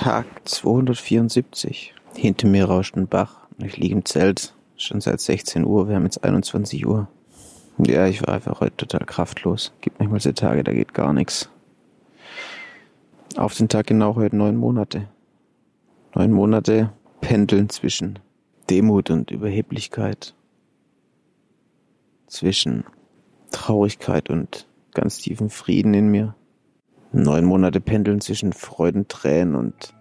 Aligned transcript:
Tag 0.00 0.26
274. 0.44 1.92
Hinter 2.14 2.46
mir 2.46 2.66
rauscht 2.66 2.96
ein 2.96 3.08
Bach. 3.08 3.48
Ich 3.58 3.78
liege 3.78 3.96
im 3.96 4.04
Zelt 4.04 4.54
schon 4.76 5.00
seit 5.00 5.20
16 5.20 5.64
Uhr. 5.64 5.88
Wir 5.88 5.96
haben 5.96 6.04
jetzt 6.04 6.22
21 6.22 6.86
Uhr. 6.86 7.08
Ja, 7.78 8.06
ich 8.06 8.24
war 8.24 8.34
einfach 8.34 8.60
heute 8.60 8.76
total 8.76 9.04
kraftlos. 9.04 9.72
Gibt 9.80 9.98
manchmal 9.98 10.20
so 10.20 10.30
Tage, 10.30 10.62
da 10.62 10.72
geht 10.72 10.94
gar 10.94 11.12
nichts. 11.12 11.50
Auf 13.36 13.56
den 13.56 13.68
Tag 13.68 13.88
genau 13.88 14.14
heute 14.14 14.36
neun 14.36 14.54
Monate. 14.54 15.08
Neun 16.14 16.30
Monate 16.30 16.92
pendeln 17.20 17.68
zwischen 17.68 18.20
Demut 18.70 19.10
und 19.10 19.32
Überheblichkeit. 19.32 20.32
Zwischen 22.28 22.84
Traurigkeit 23.50 24.30
und 24.30 24.68
ganz 24.94 25.18
tiefem 25.18 25.50
Frieden 25.50 25.92
in 25.92 26.06
mir. 26.06 26.36
Neun 27.12 27.46
Monate 27.46 27.80
pendeln 27.80 28.20
zwischen 28.20 28.52
Freudentränen 28.52 29.54
und 29.54 29.94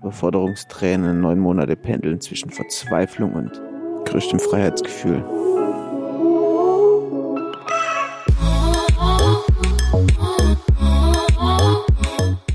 Überforderungstränen. 0.00 1.20
Neun 1.20 1.38
Monate 1.38 1.76
pendeln 1.76 2.18
zwischen 2.20 2.50
Verzweiflung 2.50 3.34
und 3.34 3.60
größtem 4.06 4.38
Freiheitsgefühl. 4.38 5.22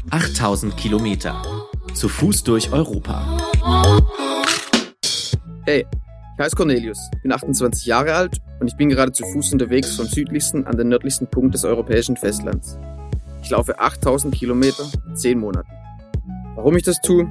Achttausend 0.09 0.75
Kilometer. 0.77 1.39
Zu 1.93 2.09
Fuß 2.09 2.43
durch 2.43 2.73
Europa. 2.73 3.37
Hey, 5.65 5.85
ich 6.33 6.43
heiße 6.43 6.55
Cornelius, 6.55 6.97
bin 7.21 7.31
28 7.31 7.85
Jahre 7.85 8.15
alt 8.15 8.37
und 8.59 8.67
ich 8.67 8.75
bin 8.75 8.89
gerade 8.89 9.11
zu 9.11 9.23
Fuß 9.25 9.53
unterwegs 9.53 9.95
vom 9.95 10.07
südlichsten 10.07 10.65
an 10.65 10.75
den 10.75 10.89
nördlichsten 10.89 11.27
Punkt 11.27 11.53
des 11.53 11.65
europäischen 11.65 12.17
Festlands. 12.17 12.79
Ich 13.51 13.57
laufe 13.57 13.77
8000 13.77 14.33
Kilometer 14.33 14.85
in 15.09 15.13
10 15.13 15.37
Monaten. 15.37 15.67
Warum 16.55 16.77
ich 16.77 16.83
das 16.83 17.01
tue, 17.01 17.29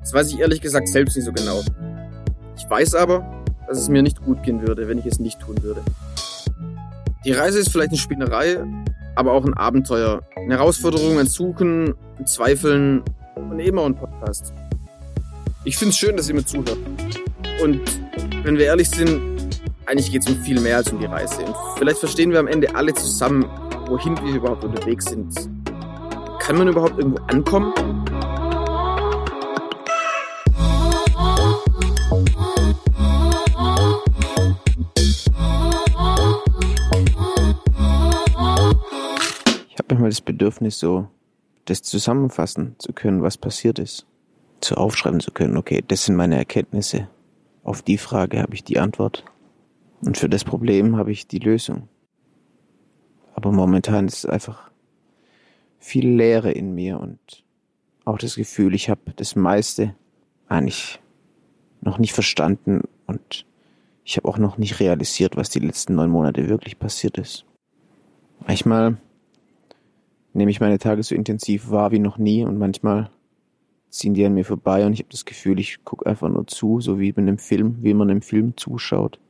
das 0.00 0.14
weiß 0.14 0.32
ich 0.32 0.38
ehrlich 0.38 0.62
gesagt 0.62 0.88
selbst 0.88 1.16
nicht 1.16 1.26
so 1.26 1.34
genau. 1.34 1.60
Ich 2.56 2.64
weiß 2.66 2.94
aber, 2.94 3.44
dass 3.68 3.76
es 3.76 3.90
mir 3.90 4.02
nicht 4.02 4.22
gut 4.22 4.42
gehen 4.42 4.66
würde, 4.66 4.88
wenn 4.88 4.96
ich 4.96 5.04
es 5.04 5.18
nicht 5.18 5.40
tun 5.40 5.62
würde. 5.62 5.82
Die 7.26 7.32
Reise 7.32 7.58
ist 7.58 7.70
vielleicht 7.70 7.90
eine 7.90 7.98
Spinnerei, 7.98 8.64
aber 9.16 9.32
auch 9.32 9.44
ein 9.44 9.52
Abenteuer. 9.52 10.22
Eine 10.34 10.54
Herausforderung, 10.54 11.18
ein 11.18 11.26
Suchen, 11.26 11.92
ein 12.18 12.26
Zweifeln 12.26 13.02
und 13.36 13.60
eben 13.60 13.78
auch 13.78 13.84
ein 13.84 13.96
Podcast. 13.96 14.54
Ich 15.64 15.76
finde 15.76 15.90
es 15.90 15.98
schön, 15.98 16.16
dass 16.16 16.26
ihr 16.26 16.36
mir 16.36 16.46
zuhört. 16.46 16.78
Und 17.62 17.82
wenn 18.44 18.56
wir 18.56 18.64
ehrlich 18.64 18.88
sind, 18.88 19.20
eigentlich 19.84 20.10
geht 20.10 20.22
es 20.22 20.34
um 20.34 20.40
viel 20.42 20.58
mehr 20.58 20.78
als 20.78 20.90
um 20.90 21.00
die 21.00 21.04
Reise. 21.04 21.44
Und 21.44 21.54
vielleicht 21.76 21.98
verstehen 21.98 22.30
wir 22.30 22.38
am 22.38 22.46
Ende 22.46 22.74
alle 22.74 22.94
zusammen, 22.94 23.44
wohin 23.88 24.16
wir 24.22 24.36
überhaupt 24.36 24.64
unterwegs 24.64 25.06
sind. 25.06 25.48
Kann 26.40 26.56
man 26.56 26.68
überhaupt 26.68 26.98
irgendwo 26.98 27.22
ankommen? 27.24 27.72
Ich 39.70 39.78
habe 39.78 39.88
manchmal 39.88 40.10
das 40.10 40.20
Bedürfnis, 40.20 40.78
so 40.78 41.08
das 41.64 41.82
zusammenfassen 41.82 42.76
zu 42.78 42.92
können, 42.92 43.22
was 43.22 43.38
passiert 43.38 43.78
ist. 43.78 44.06
Zu 44.60 44.76
aufschreiben 44.76 45.20
zu 45.20 45.30
können, 45.30 45.56
okay, 45.56 45.82
das 45.86 46.04
sind 46.04 46.16
meine 46.16 46.36
Erkenntnisse. 46.36 47.08
Auf 47.62 47.82
die 47.82 47.98
Frage 47.98 48.40
habe 48.40 48.54
ich 48.54 48.64
die 48.64 48.78
Antwort. 48.78 49.24
Und 50.02 50.18
für 50.18 50.28
das 50.28 50.44
Problem 50.44 50.96
habe 50.96 51.12
ich 51.12 51.26
die 51.26 51.38
Lösung. 51.38 51.88
Aber 53.34 53.52
momentan 53.52 54.06
ist 54.06 54.18
es 54.18 54.26
einfach 54.26 54.70
viel 55.78 56.08
Leere 56.08 56.50
in 56.50 56.74
mir 56.74 56.98
und 56.98 57.44
auch 58.04 58.18
das 58.18 58.36
Gefühl, 58.36 58.74
ich 58.74 58.88
habe 58.88 59.12
das 59.16 59.36
meiste 59.36 59.94
eigentlich 60.48 61.00
noch 61.80 61.98
nicht 61.98 62.12
verstanden 62.12 62.82
und 63.06 63.46
ich 64.04 64.16
habe 64.16 64.28
auch 64.28 64.38
noch 64.38 64.58
nicht 64.58 64.80
realisiert, 64.80 65.36
was 65.36 65.50
die 65.50 65.60
letzten 65.60 65.94
neun 65.94 66.10
Monate 66.10 66.48
wirklich 66.48 66.78
passiert 66.78 67.18
ist. 67.18 67.44
Manchmal 68.46 68.98
nehme 70.32 70.50
ich 70.50 70.60
meine 70.60 70.78
Tage 70.78 71.02
so 71.02 71.14
intensiv 71.14 71.70
wahr 71.70 71.90
wie 71.92 71.98
noch 71.98 72.18
nie 72.18 72.44
und 72.44 72.58
manchmal 72.58 73.10
ziehen 73.88 74.14
die 74.14 74.24
an 74.24 74.34
mir 74.34 74.44
vorbei 74.44 74.84
und 74.84 74.92
ich 74.92 75.00
habe 75.00 75.10
das 75.10 75.24
Gefühl, 75.24 75.60
ich 75.60 75.84
gucke 75.84 76.06
einfach 76.06 76.28
nur 76.28 76.46
zu, 76.46 76.80
so 76.80 76.98
wie 76.98 77.10
in 77.10 77.18
einem 77.18 77.38
Film, 77.38 77.78
wie 77.80 77.94
man 77.94 78.08
im 78.08 78.22
Film 78.22 78.56
zuschaut. 78.56 79.20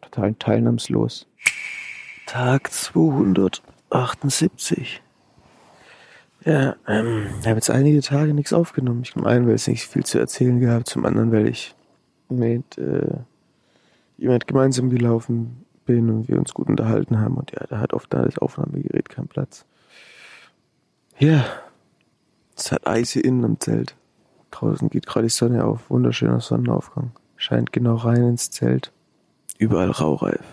Total 0.00 0.34
teilnahmslos. 0.34 1.26
Tag 2.30 2.72
278. 2.72 5.02
Ja, 6.44 6.76
ähm, 6.86 7.26
ich 7.40 7.46
habe 7.48 7.56
jetzt 7.56 7.70
einige 7.70 8.02
Tage 8.02 8.34
nichts 8.34 8.52
aufgenommen. 8.52 9.02
Zum 9.02 9.26
einen, 9.26 9.48
weil 9.48 9.56
es 9.56 9.66
nicht 9.66 9.88
viel 9.88 10.04
zu 10.04 10.20
erzählen 10.20 10.60
gehabt, 10.60 10.88
zum 10.88 11.04
anderen, 11.06 11.32
weil 11.32 11.48
ich 11.48 11.74
mit 12.28 12.78
äh, 12.78 13.16
jemand 14.16 14.46
gemeinsam 14.46 14.90
gelaufen 14.90 15.66
bin 15.86 16.08
und 16.08 16.28
wir 16.28 16.38
uns 16.38 16.54
gut 16.54 16.68
unterhalten 16.68 17.18
haben 17.18 17.36
und 17.36 17.50
ja, 17.50 17.66
da 17.68 17.80
hat 17.80 17.94
oft 17.94 18.14
da 18.14 18.22
das 18.22 18.38
Aufnahmegerät 18.38 19.08
keinen 19.08 19.26
Platz. 19.26 19.66
Ja, 21.18 21.44
es 22.56 22.70
hat 22.70 22.86
Eise 22.86 23.18
innen 23.18 23.44
am 23.44 23.58
Zelt. 23.58 23.96
Draußen 24.52 24.88
geht 24.88 25.08
gerade 25.08 25.26
die 25.26 25.30
Sonne 25.30 25.64
auf, 25.64 25.90
wunderschöner 25.90 26.40
Sonnenaufgang. 26.40 27.10
Scheint 27.34 27.72
genau 27.72 27.96
rein 27.96 28.22
ins 28.22 28.52
Zelt. 28.52 28.92
Überall 29.58 29.90
raureif. 29.90 30.44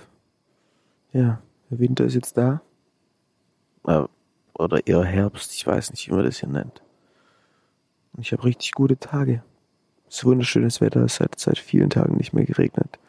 Ja, 1.14 1.40
der 1.70 1.80
Winter 1.80 2.06
ist 2.06 2.16
jetzt 2.16 2.38
da. 2.38 2.62
Oder 4.54 4.88
eher 4.88 5.04
Herbst, 5.04 5.54
ich 5.54 5.66
weiß 5.66 5.92
nicht, 5.92 6.08
wie 6.08 6.14
man 6.14 6.26
das 6.26 6.40
hier 6.40 6.50
nennt. 6.50 6.82
Und 8.14 8.22
ich 8.22 8.34
habe 8.34 8.44
richtig 8.44 8.72
gute 8.72 8.98
Tage. 8.98 9.44
Es 10.10 10.18
ist 10.18 10.26
wunderschönes 10.26 10.82
Wetter, 10.82 11.02
es 11.02 11.20
hat 11.20 11.40
seit 11.40 11.60
vielen 11.60 11.90
Tagen 11.90 12.16
nicht 12.16 12.34
mehr 12.34 12.46
geregnet. 12.46 13.00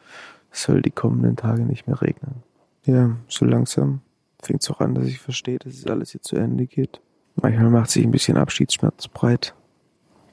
Es 0.50 0.64
soll 0.64 0.82
die 0.82 0.90
kommenden 0.90 1.36
Tage 1.36 1.62
nicht 1.62 1.86
mehr 1.86 2.00
regnen. 2.00 2.42
Ja, 2.84 3.16
so 3.28 3.44
langsam 3.44 4.00
fängt 4.42 4.62
es 4.62 4.70
auch 4.70 4.80
an, 4.80 4.94
dass 4.94 5.06
ich 5.06 5.18
verstehe, 5.18 5.58
dass 5.58 5.74
es 5.74 5.86
alles 5.86 6.10
hier 6.12 6.22
zu 6.22 6.36
Ende 6.36 6.66
geht. 6.66 7.00
Manchmal 7.36 7.70
macht 7.70 7.90
sich 7.90 8.04
ein 8.04 8.10
bisschen 8.10 8.36
Abschiedsschmerz 8.36 9.08
breit. 9.08 9.54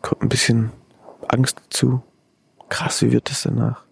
Kommt 0.01 0.23
ein 0.23 0.29
bisschen 0.29 0.71
Angst 1.27 1.61
dazu. 1.63 2.01
Krass, 2.69 3.01
wie 3.01 3.11
wird 3.11 3.29
es 3.29 3.43
danach? 3.43 3.83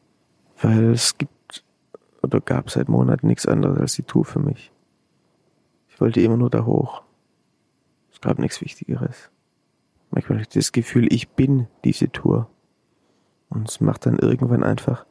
Weil 0.62 0.92
es 0.92 1.18
gibt 1.18 1.33
oder 2.24 2.42
gab 2.42 2.72
seit 2.72 2.90
Monaten 2.90 3.28
nichts 3.28 3.46
anderes 3.46 3.80
als 3.80 3.94
die 3.94 4.04
Tour 4.04 4.26
für 4.26 4.40
mich. 4.40 4.72
Ich 5.90 6.02
wollte 6.02 6.22
immer 6.22 6.38
nur 6.38 6.50
da 6.50 6.66
hoch. 6.66 7.04
Es 8.12 8.22
gab 8.22 8.40
nichts 8.40 8.62
Wichtigeres. 8.62 9.30
Manchmal 10.10 10.38
habe 10.38 10.44
ich 10.44 10.50
das 10.50 10.72
Gefühl, 10.72 11.12
ich 11.12 11.30
bin 11.30 11.68
diese 11.84 12.12
Tour. 12.12 12.50
Und 13.50 13.70
es 13.70 13.82
macht 13.82 14.06
dann 14.06 14.18
irgendwann 14.18 14.64
einfach, 14.64 15.06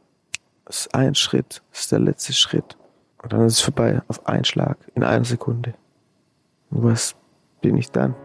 es 0.64 0.86
ist 0.86 0.94
ein 0.94 1.14
Schritt, 1.14 1.62
es 1.70 1.80
ist 1.80 1.92
der 1.92 2.00
letzte 2.00 2.32
Schritt. 2.32 2.76
Und 3.22 3.32
dann 3.32 3.44
ist 3.46 3.54
es 3.54 3.60
vorbei, 3.60 4.02
auf 4.08 4.26
einen 4.26 4.44
Schlag, 4.44 4.78
in 4.94 5.04
einer 5.04 5.24
Sekunde. 5.24 5.74
Und 6.70 6.82
was 6.82 7.14
bin 7.60 7.76
ich 7.76 7.90
dann? 7.90 8.16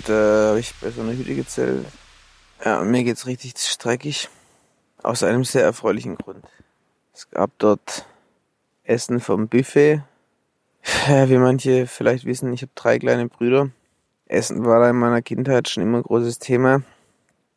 Heute 0.00 0.46
habe 0.48 0.60
ich 0.60 0.74
bei 0.80 0.90
so 0.90 1.02
einer 1.02 1.12
Hütte 1.12 1.34
gezählt. 1.34 1.84
Ja, 2.64 2.82
mir 2.82 3.04
geht's 3.04 3.26
richtig 3.26 3.58
streckig. 3.58 4.30
Aus 5.02 5.22
einem 5.22 5.44
sehr 5.44 5.62
erfreulichen 5.62 6.16
Grund. 6.16 6.42
Es 7.12 7.28
gab 7.28 7.50
dort 7.58 8.06
Essen 8.82 9.20
vom 9.20 9.48
Buffet. 9.48 10.00
Wie 11.06 11.36
manche 11.36 11.86
vielleicht 11.86 12.24
wissen, 12.24 12.50
ich 12.54 12.62
habe 12.62 12.72
drei 12.74 12.98
kleine 12.98 13.28
Brüder. 13.28 13.68
Essen 14.24 14.64
war 14.64 14.80
da 14.80 14.88
in 14.88 14.96
meiner 14.96 15.20
Kindheit 15.20 15.68
schon 15.68 15.82
immer 15.82 15.98
ein 15.98 16.04
großes 16.04 16.38
Thema. 16.38 16.80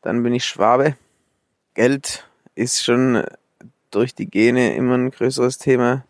Dann 0.01 0.21
bin 0.21 0.33
ich 0.33 0.43
Schwabe. 0.43 0.97
Geld 1.75 2.27
ist 2.55 2.83
schon 2.83 3.23
durch 3.89 4.15
die 4.15 4.29
Gene 4.29 4.75
immer 4.75 4.95
ein 4.95 5.11
größeres 5.11 5.59
Thema. 5.59 6.03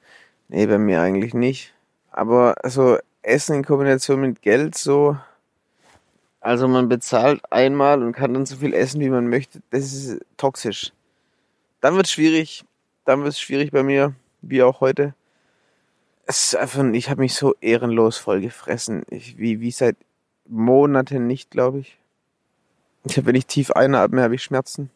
Nee, 0.47 0.65
bei 0.65 0.79
mir 0.79 0.99
eigentlich 0.99 1.35
nicht. 1.35 1.75
Aber 2.09 2.55
also 2.63 2.97
Essen 3.21 3.57
in 3.57 3.63
Kombination 3.63 4.21
mit 4.21 4.41
Geld 4.41 4.75
so. 4.75 5.15
Also 6.43 6.67
man 6.67 6.89
bezahlt 6.89 7.41
einmal 7.53 8.03
und 8.03 8.11
kann 8.11 8.33
dann 8.33 8.45
so 8.45 8.57
viel 8.57 8.73
essen, 8.73 8.99
wie 8.99 9.09
man 9.09 9.29
möchte. 9.29 9.61
Das 9.69 9.93
ist 9.93 10.19
toxisch. 10.35 10.91
Dann 11.79 11.95
wird 11.95 12.07
es 12.07 12.11
schwierig. 12.11 12.65
Dann 13.05 13.23
wird 13.23 13.31
es 13.31 13.39
schwierig 13.39 13.71
bei 13.71 13.81
mir, 13.81 14.13
wie 14.41 14.61
auch 14.61 14.81
heute. 14.81 15.15
Es 16.25 16.47
ist 16.47 16.55
einfach, 16.57 16.83
ich 16.91 17.09
habe 17.09 17.21
mich 17.21 17.33
so 17.35 17.55
ehrenlos 17.61 18.17
voll 18.17 18.41
gefressen. 18.41 19.03
Ich, 19.09 19.37
wie, 19.37 19.61
wie 19.61 19.71
seit 19.71 19.95
Monaten 20.45 21.27
nicht, 21.27 21.49
glaube 21.49 21.79
ich. 21.79 21.97
Ich 23.05 23.15
habe, 23.15 23.27
wenn 23.27 23.35
ich 23.35 23.45
tief 23.45 23.71
einatme, 23.71 24.21
habe 24.21 24.35
ich 24.35 24.43
Schmerzen. 24.43 24.89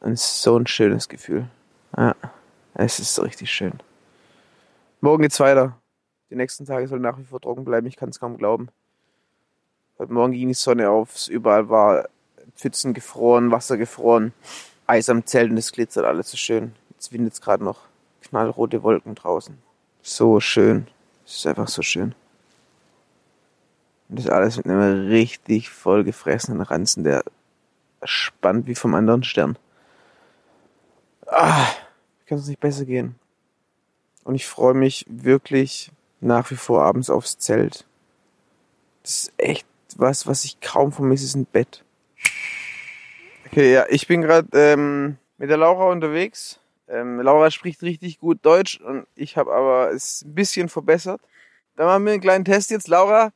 Und 0.00 0.12
es 0.12 0.24
ist 0.24 0.42
so 0.42 0.56
ein 0.56 0.66
schönes 0.66 1.10
Gefühl. 1.10 1.50
Ja, 1.94 2.16
es 2.72 2.98
ist 2.98 3.22
richtig 3.22 3.50
schön. 3.50 3.74
Morgen 5.02 5.20
geht's 5.20 5.38
weiter. 5.38 5.78
Die 6.30 6.36
nächsten 6.36 6.64
Tage 6.64 6.88
soll 6.88 6.98
nach 6.98 7.18
wie 7.18 7.24
vor 7.24 7.42
trocken 7.42 7.66
bleiben. 7.66 7.86
Ich 7.86 7.96
kann 7.96 8.08
es 8.08 8.18
kaum 8.18 8.38
glauben. 8.38 8.70
Heute 10.00 10.12
Morgen 10.12 10.32
ging 10.32 10.46
die 10.46 10.54
Sonne 10.54 10.90
auf. 10.90 11.26
Überall 11.26 11.68
war 11.68 12.08
Pfützen 12.54 12.94
gefroren, 12.94 13.50
Wasser 13.50 13.76
gefroren, 13.76 14.32
Eis 14.86 15.08
am 15.08 15.26
Zelt 15.26 15.50
und 15.50 15.56
es 15.56 15.72
glitzert 15.72 16.04
alles 16.04 16.30
so 16.30 16.36
schön. 16.36 16.72
Jetzt 16.90 17.12
windet 17.12 17.32
es 17.32 17.40
gerade 17.40 17.64
noch 17.64 17.80
knallrote 18.22 18.84
Wolken 18.84 19.16
draußen. 19.16 19.58
So 20.00 20.38
schön. 20.38 20.86
Es 21.26 21.38
ist 21.38 21.46
einfach 21.48 21.66
so 21.66 21.82
schön. 21.82 22.14
Und 24.08 24.20
das 24.20 24.28
alles 24.28 24.56
mit 24.56 24.66
einem 24.66 25.08
richtig 25.08 25.68
vollgefressenen 25.68 26.60
Ranzen, 26.60 27.02
der 27.02 27.24
spannt 28.04 28.68
wie 28.68 28.76
vom 28.76 28.94
anderen 28.94 29.24
Stern. 29.24 29.58
Ah, 31.26 31.66
kann 32.26 32.38
es 32.38 32.46
nicht 32.46 32.60
besser 32.60 32.84
gehen. 32.84 33.16
Und 34.22 34.36
ich 34.36 34.46
freue 34.46 34.74
mich 34.74 35.04
wirklich 35.08 35.90
nach 36.20 36.52
wie 36.52 36.56
vor 36.56 36.84
abends 36.84 37.10
aufs 37.10 37.38
Zelt. 37.38 37.84
Das 39.02 39.24
ist 39.24 39.32
echt 39.38 39.66
was, 39.96 40.26
was 40.26 40.44
ich 40.44 40.60
kaum 40.60 40.92
vermisse, 40.92 41.24
ist 41.24 41.34
ein 41.34 41.46
Bett. 41.46 41.84
Okay, 43.46 43.72
ja, 43.72 43.86
ich 43.88 44.06
bin 44.06 44.22
gerade 44.22 44.48
ähm, 44.52 45.16
mit 45.38 45.50
der 45.50 45.56
Laura 45.56 45.90
unterwegs. 45.90 46.60
Ähm, 46.88 47.20
Laura 47.20 47.50
spricht 47.50 47.82
richtig 47.82 48.18
gut 48.18 48.38
Deutsch 48.42 48.80
und 48.80 49.06
ich 49.14 49.36
habe 49.36 49.52
aber 49.52 49.90
es 49.90 50.22
ein 50.22 50.34
bisschen 50.34 50.68
verbessert. 50.68 51.20
Dann 51.76 51.86
machen 51.86 52.04
wir 52.04 52.12
einen 52.12 52.20
kleinen 52.20 52.44
Test 52.44 52.70
jetzt. 52.70 52.88
Laura, 52.88 53.32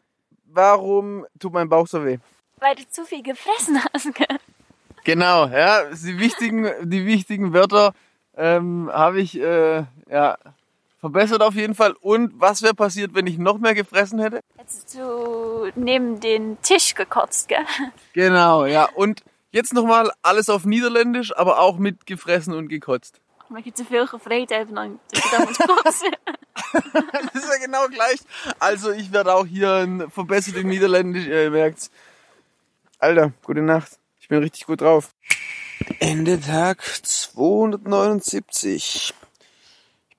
warum 0.46 1.26
tut 1.38 1.52
mein 1.52 1.69
Bauch 1.69 1.87
so 1.87 2.04
weh? 2.04 2.19
Weil 2.58 2.75
du 2.75 2.88
zu 2.88 3.04
viel 3.04 3.22
gefressen 3.22 3.78
hast. 3.93 4.14
gell? 4.14 4.38
Genau, 5.04 5.46
ja, 5.46 5.90
die 5.90 6.19
wichtigen, 6.19 6.70
die 6.82 7.06
wichtigen 7.06 7.52
Wörter 7.52 7.93
ähm, 8.37 8.90
habe 8.93 9.20
ich 9.20 9.38
äh, 9.38 9.84
ja, 10.08 10.38
verbessert 11.02 11.43
auf 11.43 11.54
jeden 11.54 11.75
Fall. 11.75 11.94
Und 12.00 12.32
was 12.40 12.62
wäre 12.62 12.72
passiert, 12.75 13.14
wenn 13.14 13.26
ich 13.26 13.37
noch 13.37 13.58
mehr 13.58 13.75
gefressen 13.75 14.19
hätte? 14.20 14.40
Hättest 14.56 14.94
du 14.94 15.70
neben 15.75 16.20
den 16.20 16.56
Tisch 16.62 16.94
gekotzt, 16.94 17.49
gell? 17.49 17.66
Genau, 18.14 18.64
ja. 18.66 18.88
Und 18.94 19.22
jetzt 19.50 19.75
nochmal 19.75 20.12
alles 20.22 20.49
auf 20.49 20.64
Niederländisch, 20.64 21.37
aber 21.37 21.58
auch 21.58 21.76
mit 21.76 22.06
gefressen 22.06 22.54
und 22.54 22.69
gekotzt. 22.69 23.20
Omdat 23.49 23.64
je 23.64 23.72
te 23.72 23.84
veel 23.84 24.06
gevreten 24.06 24.56
hebt, 24.56 24.75
dan 24.75 24.99
dat 25.10 25.22
je 25.22 25.31
dan 25.31 25.44
moet 25.44 25.56
kotsen. 25.56 26.16
Das 27.12 27.34
ist 27.34 27.49
ja 27.52 27.58
genau 27.64 27.87
gleich. 27.88 28.20
Also 28.58 28.93
ich 28.93 29.12
werde 29.12 29.34
auch 29.34 29.44
hier 29.44 29.75
ein 29.75 30.10
verbessert 30.10 30.56
in 30.56 30.69
Niederländisch, 30.69 31.26
ihr 31.26 31.50
merkt's. 31.50 31.90
Alter, 32.99 33.32
gute 33.43 33.60
Nacht. 33.60 33.99
Ich 34.20 34.28
bin 34.28 34.38
richtig 34.38 34.64
gut 34.66 34.81
drauf. 34.81 35.12
Ende 35.99 36.40
Tag 36.40 36.82
279. 37.02 39.12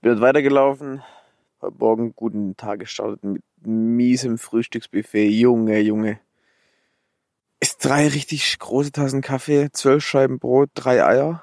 Bin 0.04 0.12
jetzt 0.12 0.22
weitergelaufen. 0.22 1.02
Heute 1.62 1.78
Morgen 1.80 2.14
guten 2.14 2.58
Tag 2.58 2.80
gestartet 2.82 3.24
mit 3.24 3.42
miesem 3.66 4.38
Frühstücksbuffet. 4.38 5.30
Junge, 5.30 5.80
Junge. 5.80 6.20
Ist 7.62 7.86
drei 7.86 8.10
richtig 8.10 8.60
große 8.60 8.92
Tassen 8.92 9.22
Kaffee, 9.22 9.70
zwölf 9.72 10.04
Scheiben 10.04 10.40
Brot, 10.40 10.72
drei 10.74 11.06
Eier. 11.06 11.42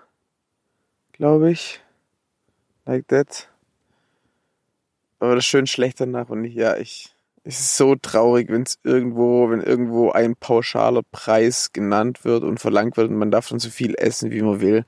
Glaube 1.12 1.50
ich. 1.50 1.80
Like 2.84 3.08
that. 3.08 3.48
Aber 5.20 5.36
das 5.36 5.44
ist 5.44 5.48
schön 5.48 5.66
schlecht 5.66 5.98
danach 5.98 6.28
und 6.28 6.44
ich, 6.44 6.52
ja, 6.52 6.76
ich, 6.76 7.14
es 7.44 7.60
ist 7.60 7.78
so 7.78 7.94
traurig, 7.94 8.50
wenn 8.50 8.64
es 8.64 8.78
irgendwo, 8.84 9.48
wenn 9.48 9.62
irgendwo 9.62 10.10
ein 10.10 10.36
pauschaler 10.36 11.00
Preis 11.12 11.72
genannt 11.72 12.26
wird 12.26 12.44
und 12.44 12.60
verlangt 12.60 12.98
wird 12.98 13.08
und 13.08 13.16
man 13.16 13.30
darf 13.30 13.48
dann 13.48 13.58
so 13.58 13.70
viel 13.70 13.94
essen, 13.96 14.30
wie 14.30 14.42
man 14.42 14.60
will. 14.60 14.84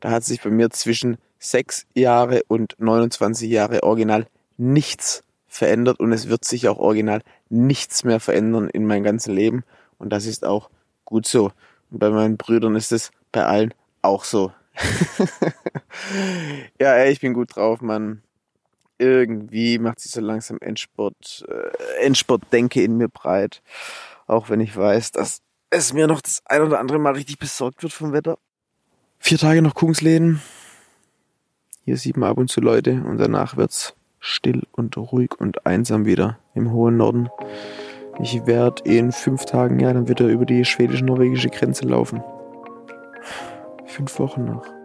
Da 0.00 0.10
hat 0.10 0.24
sich 0.24 0.42
bei 0.42 0.50
mir 0.50 0.68
zwischen 0.68 1.16
sechs 1.38 1.86
Jahre 1.94 2.42
und 2.48 2.74
29 2.78 3.50
Jahre 3.50 3.82
original 3.82 4.26
nichts 4.56 5.24
verändert 5.46 6.00
und 6.00 6.12
es 6.12 6.28
wird 6.28 6.44
sich 6.44 6.68
auch 6.68 6.78
original 6.78 7.22
nichts 7.48 8.04
mehr 8.04 8.20
verändern 8.20 8.68
in 8.68 8.86
meinem 8.86 9.04
ganzen 9.04 9.34
Leben 9.34 9.64
und 9.98 10.10
das 10.10 10.26
ist 10.26 10.44
auch 10.44 10.70
gut 11.04 11.26
so. 11.26 11.52
Und 11.90 12.00
bei 12.00 12.10
meinen 12.10 12.36
Brüdern 12.36 12.76
ist 12.76 12.92
es 12.92 13.10
bei 13.32 13.44
allen 13.44 13.74
auch 14.02 14.24
so. 14.24 14.52
ja, 16.80 16.94
ey, 16.94 17.10
ich 17.10 17.20
bin 17.20 17.34
gut 17.34 17.56
drauf, 17.56 17.80
Mann 17.80 18.22
irgendwie 18.98 19.78
macht 19.78 20.00
sich 20.00 20.12
so 20.12 20.20
langsam 20.20 20.58
Endsport, 20.60 21.44
äh, 21.48 22.04
Endsport-Denke 22.04 22.82
in 22.82 22.96
mir 22.96 23.08
breit. 23.08 23.62
Auch 24.26 24.50
wenn 24.50 24.60
ich 24.60 24.76
weiß, 24.76 25.12
dass 25.12 25.40
es 25.70 25.92
mir 25.92 26.06
noch 26.06 26.20
das 26.20 26.42
ein 26.44 26.62
oder 26.62 26.80
andere 26.80 26.98
Mal 26.98 27.14
richtig 27.14 27.38
besorgt 27.38 27.82
wird 27.82 27.92
vom 27.92 28.12
Wetter. 28.12 28.38
Vier 29.18 29.38
Tage 29.38 29.62
noch 29.62 29.74
Kungsläden. 29.74 30.42
Hier 31.88 31.96
sieht 31.96 32.18
man 32.18 32.28
ab 32.28 32.36
und 32.36 32.50
zu 32.50 32.60
Leute 32.60 33.02
und 33.08 33.16
danach 33.16 33.56
wird's 33.56 33.96
still 34.20 34.64
und 34.72 34.94
ruhig 34.98 35.30
und 35.40 35.64
einsam 35.64 36.04
wieder 36.04 36.38
im 36.54 36.70
hohen 36.70 36.98
Norden. 36.98 37.30
Ich 38.20 38.44
werde 38.44 38.82
in 38.84 39.10
fünf 39.10 39.46
Tagen 39.46 39.80
ja 39.80 39.90
dann 39.90 40.06
wieder 40.06 40.26
über 40.26 40.44
die 40.44 40.66
schwedisch-norwegische 40.66 41.48
Grenze 41.48 41.86
laufen. 41.86 42.22
Fünf 43.86 44.18
Wochen 44.18 44.44
noch. 44.44 44.77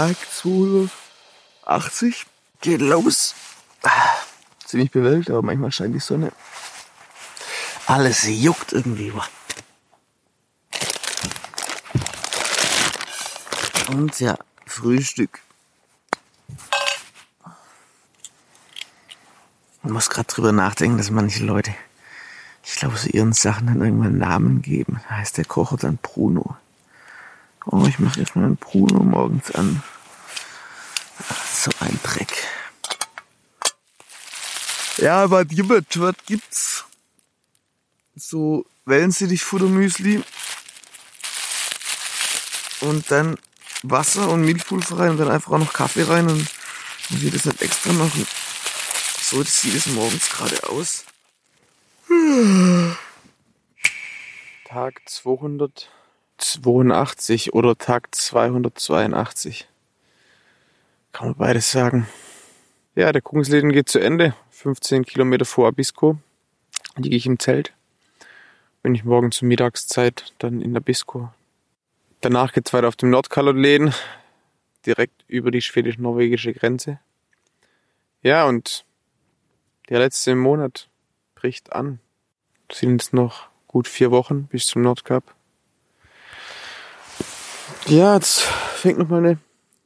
Tag 0.00 0.16
280 0.32 2.24
geht 2.62 2.80
los. 2.80 3.34
Ziemlich 4.64 4.90
bewölkt, 4.92 5.28
aber 5.28 5.42
manchmal 5.42 5.72
scheint 5.72 5.94
die 5.94 6.00
Sonne. 6.00 6.32
Alles 7.86 8.24
juckt 8.26 8.72
irgendwie. 8.72 9.12
Und 13.90 14.18
ja, 14.20 14.38
Frühstück. 14.64 15.42
Man 19.82 19.92
muss 19.92 20.08
gerade 20.08 20.28
drüber 20.28 20.52
nachdenken, 20.52 20.96
dass 20.96 21.10
manche 21.10 21.44
Leute, 21.44 21.74
ich 22.64 22.76
glaube, 22.76 22.96
so 22.96 23.10
ihren 23.10 23.34
Sachen 23.34 23.66
dann 23.66 23.82
irgendwann 23.82 24.16
Namen 24.16 24.62
geben. 24.62 25.02
Da 25.10 25.16
heißt 25.16 25.36
der 25.36 25.44
Kocher 25.44 25.76
dann 25.76 25.98
Bruno. 25.98 26.56
Oh, 27.66 27.84
ich 27.86 27.98
mache 27.98 28.18
jetzt 28.18 28.34
mal 28.34 28.46
einen 28.46 28.56
Bruno 28.56 29.02
morgens 29.02 29.50
an. 29.50 29.82
So 31.62 31.70
ein 31.80 32.00
Dreck. 32.02 32.32
Ja, 34.96 35.30
was 35.30 35.46
gibt 35.46 35.68
Was 35.68 36.14
gibt's? 36.24 36.86
So 38.16 38.64
Wellensittich-Futtermüsli. 38.86 40.22
Und 42.80 43.10
dann 43.10 43.36
Wasser 43.82 44.30
und 44.30 44.46
Milchpulver 44.46 45.00
rein 45.00 45.10
und 45.10 45.18
dann 45.18 45.30
einfach 45.30 45.52
auch 45.52 45.58
noch 45.58 45.74
Kaffee 45.74 46.04
rein 46.04 46.28
und 46.28 46.48
muss 47.10 47.22
ich 47.22 47.30
das 47.30 47.44
nicht 47.44 47.60
extra 47.60 47.92
machen. 47.92 48.26
So 49.20 49.42
sieht 49.42 49.74
es 49.74 49.84
morgens 49.88 50.30
gerade 50.30 50.66
aus. 50.66 51.04
Tag 54.64 55.02
282 55.04 57.52
oder 57.52 57.76
Tag 57.76 58.14
282. 58.14 59.68
Kann 61.12 61.28
man 61.28 61.36
beides 61.36 61.70
sagen. 61.70 62.06
Ja, 62.94 63.12
der 63.12 63.22
Kungsleden 63.22 63.72
geht 63.72 63.88
zu 63.88 63.98
Ende. 63.98 64.34
15 64.50 65.04
Kilometer 65.04 65.44
vor 65.44 65.68
Abisko 65.68 66.18
liege 66.96 67.16
ich 67.16 67.26
im 67.26 67.38
Zelt. 67.38 67.72
Bin 68.82 68.94
ich 68.94 69.04
morgen 69.04 69.32
zur 69.32 69.48
Mittagszeit 69.48 70.32
dann 70.38 70.60
in 70.60 70.76
Abisko. 70.76 71.32
Danach 72.20 72.52
geht's 72.52 72.72
weiter 72.72 72.88
auf 72.88 72.96
dem 72.96 73.10
Nordkalotläden, 73.10 73.94
direkt 74.84 75.24
über 75.26 75.50
die 75.50 75.62
schwedisch-norwegische 75.62 76.52
Grenze. 76.52 76.98
Ja, 78.22 78.44
und 78.46 78.84
der 79.88 80.00
letzte 80.00 80.34
Monat 80.34 80.88
bricht 81.34 81.72
an. 81.72 82.00
Sind 82.70 83.00
jetzt 83.00 83.14
noch 83.14 83.48
gut 83.66 83.88
vier 83.88 84.10
Wochen 84.10 84.46
bis 84.46 84.66
zum 84.66 84.82
Nordkap. 84.82 85.24
Ja, 87.86 88.14
jetzt 88.14 88.40
fängt 88.40 88.98
noch 88.98 89.08
mal 89.08 89.18
eine 89.18 89.38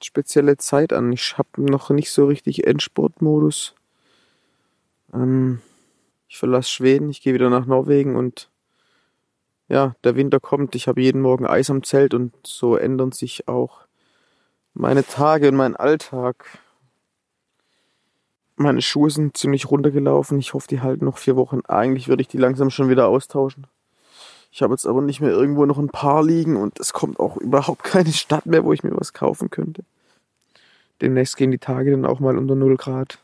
spezielle 0.04 0.56
Zeit 0.56 0.92
an. 0.92 1.12
Ich 1.12 1.38
habe 1.38 1.48
noch 1.56 1.90
nicht 1.90 2.10
so 2.10 2.26
richtig 2.26 2.66
Endsportmodus. 2.66 3.74
Ähm, 5.12 5.60
ich 6.28 6.38
verlasse 6.38 6.70
Schweden, 6.70 7.10
ich 7.10 7.22
gehe 7.22 7.34
wieder 7.34 7.50
nach 7.50 7.66
Norwegen 7.66 8.16
und 8.16 8.50
ja, 9.68 9.94
der 10.04 10.16
Winter 10.16 10.40
kommt. 10.40 10.74
Ich 10.74 10.88
habe 10.88 11.00
jeden 11.00 11.22
Morgen 11.22 11.46
Eis 11.46 11.70
am 11.70 11.82
Zelt 11.82 12.12
und 12.12 12.34
so 12.44 12.76
ändern 12.76 13.12
sich 13.12 13.48
auch 13.48 13.80
meine 14.74 15.06
Tage 15.06 15.48
und 15.48 15.56
mein 15.56 15.76
Alltag. 15.76 16.58
Meine 18.56 18.82
Schuhe 18.82 19.10
sind 19.10 19.36
ziemlich 19.36 19.70
runtergelaufen. 19.70 20.38
Ich 20.38 20.54
hoffe, 20.54 20.68
die 20.68 20.80
halten 20.80 21.06
noch 21.06 21.18
vier 21.18 21.36
Wochen. 21.36 21.62
Eigentlich 21.66 22.08
würde 22.08 22.22
ich 22.22 22.28
die 22.28 22.38
langsam 22.38 22.70
schon 22.70 22.88
wieder 22.88 23.08
austauschen. 23.08 23.66
Ich 24.50 24.62
habe 24.62 24.74
jetzt 24.74 24.86
aber 24.86 25.02
nicht 25.02 25.20
mehr 25.20 25.30
irgendwo 25.30 25.66
noch 25.66 25.78
ein 25.78 25.88
paar 25.88 26.22
liegen 26.22 26.56
und 26.56 26.78
es 26.78 26.92
kommt 26.92 27.18
auch 27.18 27.36
überhaupt 27.36 27.82
keine 27.84 28.12
Stadt 28.12 28.46
mehr, 28.46 28.64
wo 28.64 28.72
ich 28.72 28.84
mir 28.84 28.96
was 28.96 29.12
kaufen 29.12 29.50
könnte. 29.50 29.84
Demnächst 31.00 31.36
gehen 31.36 31.50
die 31.50 31.58
Tage 31.58 31.90
dann 31.90 32.06
auch 32.06 32.20
mal 32.20 32.38
unter 32.38 32.54
0 32.54 32.76
Grad. 32.76 33.18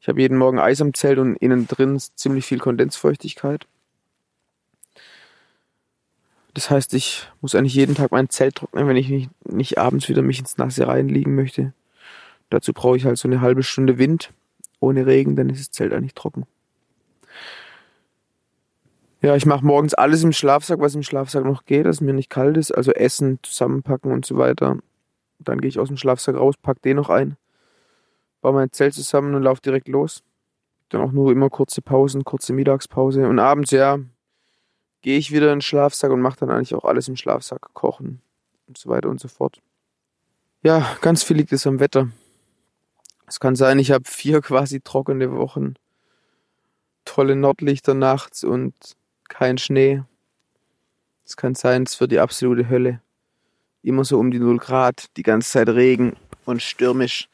Ich 0.00 0.08
habe 0.08 0.20
jeden 0.20 0.38
Morgen 0.38 0.58
Eis 0.58 0.80
am 0.80 0.94
Zelt 0.94 1.18
und 1.18 1.36
innen 1.36 1.66
drin 1.66 1.98
ziemlich 1.98 2.46
viel 2.46 2.58
Kondensfeuchtigkeit. 2.58 3.66
Das 6.54 6.70
heißt, 6.70 6.94
ich 6.94 7.28
muss 7.40 7.54
eigentlich 7.54 7.74
jeden 7.74 7.94
Tag 7.94 8.10
mein 8.10 8.30
Zelt 8.30 8.56
trocknen, 8.56 8.88
wenn 8.88 8.96
ich 8.96 9.08
nicht, 9.08 9.30
nicht 9.44 9.78
abends 9.78 10.08
wieder 10.08 10.22
mich 10.22 10.38
ins 10.40 10.58
Nasse 10.58 10.86
reinliegen 10.86 11.34
möchte. 11.34 11.72
Dazu 12.50 12.72
brauche 12.72 12.96
ich 12.96 13.04
halt 13.04 13.18
so 13.18 13.28
eine 13.28 13.40
halbe 13.40 13.62
Stunde 13.62 13.98
Wind. 13.98 14.32
Ohne 14.80 15.06
Regen, 15.06 15.36
dann 15.36 15.50
ist 15.50 15.60
das 15.60 15.70
Zelt 15.70 15.92
eigentlich 15.92 16.14
trocken. 16.14 16.46
Ja, 19.20 19.34
ich 19.34 19.46
mache 19.46 19.66
morgens 19.66 19.94
alles 19.94 20.22
im 20.22 20.32
Schlafsack, 20.32 20.78
was 20.78 20.94
im 20.94 21.02
Schlafsack 21.02 21.44
noch 21.44 21.64
geht, 21.64 21.86
dass 21.86 21.96
es 21.96 22.00
mir 22.00 22.12
nicht 22.12 22.30
kalt 22.30 22.56
ist. 22.56 22.70
Also 22.70 22.92
Essen, 22.92 23.40
zusammenpacken 23.42 24.12
und 24.12 24.24
so 24.24 24.36
weiter. 24.36 24.78
Dann 25.38 25.60
gehe 25.60 25.68
ich 25.68 25.78
aus 25.78 25.88
dem 25.88 25.96
Schlafsack 25.96 26.36
raus, 26.36 26.56
pack 26.60 26.82
den 26.82 26.96
noch 26.96 27.10
ein, 27.10 27.36
baue 28.40 28.52
mein 28.52 28.72
Zelt 28.72 28.94
zusammen 28.94 29.34
und 29.34 29.42
laufe 29.42 29.62
direkt 29.62 29.88
los. 29.88 30.22
Dann 30.88 31.02
auch 31.02 31.12
nur 31.12 31.30
immer 31.32 31.50
kurze 31.50 31.82
Pausen, 31.82 32.24
kurze 32.24 32.52
Mittagspause. 32.52 33.28
Und 33.28 33.38
abends, 33.38 33.70
ja, 33.70 33.98
gehe 35.02 35.18
ich 35.18 35.32
wieder 35.32 35.52
in 35.52 35.58
den 35.58 35.62
Schlafsack 35.62 36.10
und 36.10 36.20
mache 36.20 36.40
dann 36.40 36.50
eigentlich 36.50 36.74
auch 36.74 36.84
alles 36.84 37.08
im 37.08 37.16
Schlafsack. 37.16 37.74
Kochen 37.74 38.22
und 38.66 38.78
so 38.78 38.88
weiter 38.88 39.08
und 39.08 39.20
so 39.20 39.28
fort. 39.28 39.60
Ja, 40.62 40.96
ganz 41.00 41.22
viel 41.22 41.36
liegt 41.36 41.52
es 41.52 41.66
am 41.66 41.78
Wetter. 41.78 42.08
Es 43.26 43.40
kann 43.40 43.54
sein, 43.54 43.78
ich 43.78 43.90
habe 43.90 44.04
vier 44.06 44.40
quasi 44.42 44.80
trockene 44.80 45.32
Wochen. 45.32 45.74
Tolle 47.04 47.36
Nordlichter 47.36 47.94
nachts 47.94 48.44
und 48.44 48.74
kein 49.28 49.58
Schnee. 49.58 50.02
Es 51.24 51.36
kann 51.36 51.54
sein, 51.54 51.84
es 51.84 52.00
wird 52.00 52.12
die 52.12 52.20
absolute 52.20 52.68
Hölle. 52.68 53.00
Immer 53.82 54.04
so 54.04 54.18
um 54.18 54.30
die 54.30 54.40
0 54.40 54.58
Grad, 54.58 55.06
die 55.16 55.22
ganze 55.22 55.50
Zeit 55.50 55.68
Regen 55.68 56.14
und 56.44 56.60
stürmisch. 56.60 57.28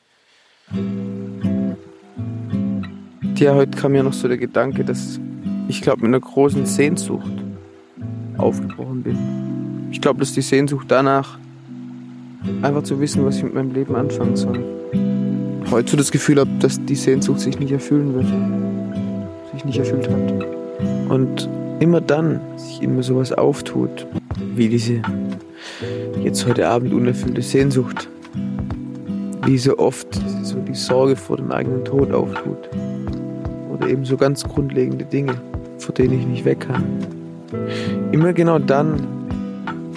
Tja, 3.35 3.55
heute 3.55 3.79
kam 3.79 3.93
mir 3.93 4.03
noch 4.03 4.13
so 4.13 4.29
der 4.29 4.37
Gedanke, 4.37 4.85
dass 4.85 5.19
ich 5.69 5.81
glaube 5.81 6.03
mit 6.03 6.09
einer 6.09 6.21
großen 6.21 6.67
Sehnsucht 6.67 7.33
aufgebrochen 8.37 9.03
bin. 9.03 9.89
Ich 9.91 10.01
glaube, 10.01 10.21
dass 10.21 10.35
die 10.35 10.43
Sehnsucht 10.43 10.87
danach 10.89 11.39
einfach 12.63 12.83
zu 12.83 13.01
wissen, 13.01 13.25
was 13.25 13.39
ich 13.39 13.45
mit 13.45 13.55
meinem 13.55 13.73
Leben 13.73 13.97
anfangen 13.97 14.37
soll. 14.37 14.63
Heute 15.71 15.93
so 15.93 15.97
das 15.97 16.11
Gefühl 16.11 16.41
habe, 16.41 16.51
dass 16.61 16.85
die 16.85 16.95
Sehnsucht 16.95 17.41
sich 17.41 17.59
nicht 17.59 17.73
erfüllen 17.73 18.15
wird. 18.15 18.27
Sich 19.53 19.65
nicht 19.65 19.79
erfüllt 19.79 20.11
hat. 20.11 21.11
Und 21.11 21.49
immer 21.81 22.01
dann 22.03 22.41
sich 22.57 22.83
immer 22.83 23.03
sowas 23.03 23.33
auftut, 23.33 24.07
wie 24.55 24.69
diese 24.69 25.01
jetzt 26.23 26.47
heute 26.47 26.69
Abend 26.69 26.93
unerfüllte 26.93 27.43
Sehnsucht, 27.43 28.09
wie 29.47 29.59
so 29.59 29.79
oft 29.79 30.09
so 30.43 30.57
die 30.61 30.75
Sorge 30.75 31.17
vor 31.17 31.37
dem 31.37 31.51
eigenen 31.51 31.85
Tod 31.85 32.13
auftut. 32.13 32.69
Oder 33.73 33.89
eben 33.89 34.05
so 34.05 34.17
ganz 34.17 34.45
grundlegende 34.45 35.05
Dinge, 35.05 35.35
vor 35.79 35.95
denen 35.95 36.19
ich 36.19 36.27
nicht 36.27 36.45
weg 36.45 36.61
kann. 36.61 36.85
Immer 38.13 38.33
genau 38.33 38.59
dann, 38.59 38.97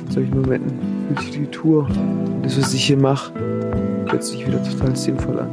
in 0.05 0.11
solchen 0.11 0.41
Momenten, 0.41 0.71
fühlt 1.07 1.19
sich 1.19 1.31
die 1.31 1.45
Tour 1.47 1.87
und 1.87 2.43
das, 2.43 2.59
was 2.59 2.73
ich 2.73 2.85
hier 2.85 2.97
mache, 2.97 3.31
plötzlich 4.05 4.45
wieder 4.45 4.61
total 4.63 4.95
sinnvoll 4.95 5.39
an. 5.39 5.49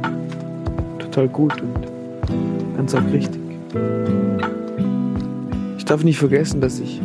Total 0.99 1.27
gut 1.27 1.53
und 1.61 2.75
ganz 2.75 2.93
auch 2.93 3.03
richtig. 3.11 3.41
Ich 5.77 5.85
darf 5.85 6.03
nicht 6.03 6.17
vergessen, 6.17 6.61
dass 6.61 6.79
ich 6.79 7.01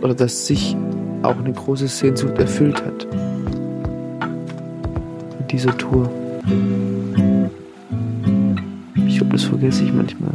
oder 0.00 0.14
dass 0.14 0.46
sich 0.46 0.76
auch 1.22 1.38
eine 1.38 1.52
große 1.52 1.88
Sehnsucht 1.88 2.38
erfüllt 2.38 2.84
hat. 2.84 3.06
Mit 5.38 5.52
dieser 5.52 5.76
Tour. 5.76 6.10
Ich 9.06 9.18
glaube, 9.18 9.32
das 9.32 9.44
vergesse 9.44 9.84
ich 9.84 9.92
manchmal. 9.92 10.32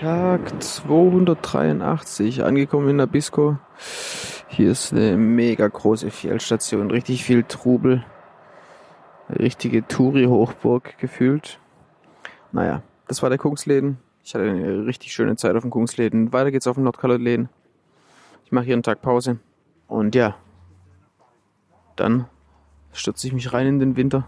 Tag 0.00 0.60
283, 0.60 2.42
angekommen 2.42 2.88
in 2.88 2.96
Nabisco. 2.96 3.58
Hier 4.48 4.72
ist 4.72 4.92
eine 4.92 5.16
mega 5.16 5.68
große 5.68 6.10
Fjellstation, 6.10 6.90
richtig 6.90 7.22
viel 7.22 7.44
Trubel. 7.44 8.04
Richtige 9.38 9.86
Touri-Hochburg 9.86 10.98
gefühlt. 10.98 11.58
Naja, 12.52 12.82
das 13.08 13.22
war 13.22 13.30
der 13.30 13.38
Kungsläden. 13.38 13.98
Ich 14.24 14.34
hatte 14.34 14.44
eine 14.44 14.86
richtig 14.86 15.12
schöne 15.12 15.36
Zeit 15.36 15.56
auf 15.56 15.62
dem 15.62 15.70
Kungsläden. 15.70 16.32
Weiter 16.32 16.50
geht's 16.50 16.66
auf 16.66 16.76
dem 16.76 16.84
Nordkalotläden. 16.84 17.48
Ich 18.44 18.52
mache 18.52 18.66
hier 18.66 18.74
einen 18.74 18.82
Tag 18.82 19.02
Pause. 19.02 19.38
Und 19.88 20.14
ja, 20.14 20.36
dann 21.96 22.26
stürze 22.92 23.26
ich 23.26 23.32
mich 23.32 23.52
rein 23.52 23.66
in 23.66 23.78
den 23.78 23.96
Winter. 23.96 24.26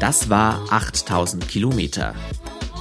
Das 0.00 0.30
war 0.30 0.60
8000 0.70 1.48
Kilometer. 1.48 2.14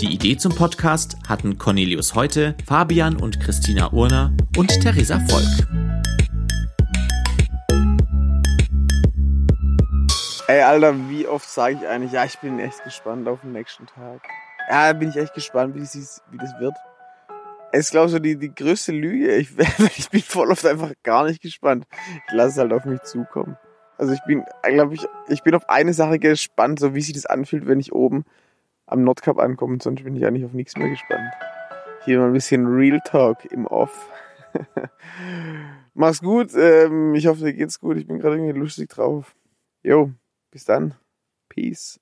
Die 0.00 0.12
Idee 0.12 0.36
zum 0.36 0.54
Podcast 0.54 1.16
hatten 1.28 1.56
Cornelius 1.56 2.14
Heute, 2.14 2.56
Fabian 2.66 3.16
und 3.16 3.40
Christina 3.40 3.92
Urner 3.92 4.36
und 4.56 4.68
Theresa 4.80 5.20
Volk. 5.28 5.68
Ey, 10.48 10.62
Alter, 10.62 10.94
wie 11.08 11.26
oft 11.28 11.48
sage 11.48 11.76
ich 11.76 11.86
eigentlich, 11.86 12.12
ja, 12.12 12.24
ich 12.24 12.38
bin 12.40 12.58
echt 12.58 12.82
gespannt 12.82 13.28
auf 13.28 13.40
den 13.42 13.52
nächsten 13.52 13.86
Tag. 13.86 14.20
Ja, 14.68 14.92
bin 14.92 15.10
ich 15.10 15.16
echt 15.16 15.34
gespannt, 15.34 15.74
wie 15.76 15.80
das, 15.80 16.22
wie 16.30 16.38
das 16.38 16.58
wird. 16.58 16.74
Es 17.70 17.86
ist, 17.86 17.90
glaube 17.92 18.06
ich, 18.06 18.12
so 18.12 18.18
die, 18.18 18.36
die 18.36 18.54
größte 18.54 18.92
Lüge. 18.92 19.36
Ich, 19.36 19.50
ich 19.96 20.10
bin 20.10 20.22
voll 20.22 20.50
oft 20.50 20.66
einfach 20.66 20.92
gar 21.04 21.24
nicht 21.24 21.40
gespannt. 21.40 21.86
Ich 22.26 22.32
lasse 22.32 22.50
es 22.50 22.58
halt 22.58 22.72
auf 22.72 22.84
mich 22.84 23.02
zukommen. 23.02 23.56
Also 23.96 24.12
ich 24.12 24.22
bin, 24.24 24.44
glaube 24.64 24.94
ich, 24.94 25.06
ich 25.28 25.42
bin 25.44 25.54
auf 25.54 25.68
eine 25.68 25.94
Sache 25.94 26.18
gespannt, 26.18 26.80
so 26.80 26.94
wie 26.94 27.00
sich 27.00 27.14
das 27.14 27.26
anfühlt, 27.26 27.66
wenn 27.66 27.78
ich 27.78 27.92
oben 27.92 28.24
am 28.86 29.04
Nordkap 29.04 29.38
ankomme. 29.38 29.78
Sonst 29.80 30.04
bin 30.04 30.16
ich 30.16 30.26
eigentlich 30.26 30.44
auf 30.44 30.52
nichts 30.52 30.76
mehr 30.76 30.88
gespannt. 30.88 31.32
Hier 32.04 32.18
mal 32.18 32.26
ein 32.26 32.32
bisschen 32.32 32.66
Real 32.66 33.00
Talk 33.04 33.44
im 33.46 33.66
Off. 33.66 34.10
Mach's 35.94 36.20
gut. 36.20 36.52
Ähm, 36.54 37.14
ich 37.14 37.26
hoffe, 37.26 37.44
dir 37.44 37.54
geht's 37.54 37.80
gut. 37.80 37.96
Ich 37.96 38.06
bin 38.06 38.18
gerade 38.18 38.36
irgendwie 38.36 38.58
lustig 38.58 38.88
drauf. 38.88 39.34
Jo, 39.82 40.10
bis 40.50 40.64
dann. 40.64 40.94
Peace. 41.48 42.00